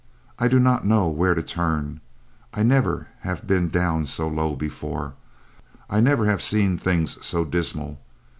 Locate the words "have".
3.19-3.45, 6.25-6.41